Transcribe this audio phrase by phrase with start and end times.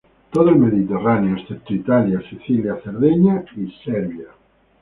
[0.33, 4.29] Todo el Mediterráneo, excepto Italia, Sicilia, Cerdeña y Serbia.